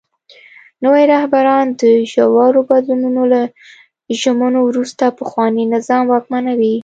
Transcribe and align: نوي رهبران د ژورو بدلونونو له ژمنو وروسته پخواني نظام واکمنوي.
نوي 0.83 1.03
رهبران 1.13 1.65
د 1.81 1.81
ژورو 2.11 2.61
بدلونونو 2.69 3.21
له 3.33 3.41
ژمنو 4.21 4.59
وروسته 4.69 5.03
پخواني 5.19 5.63
نظام 5.75 6.03
واکمنوي. 6.07 6.75